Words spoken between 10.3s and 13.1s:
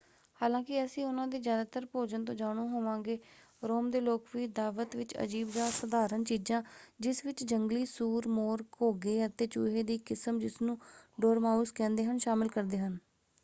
ਜਿਸਨੂੰ ਡੋਰਮਾਊਸ ਕਹਿੰਦੇ ਹਨ ਸ਼ਾਮਲ ਕਰਦੇ ਹਨ।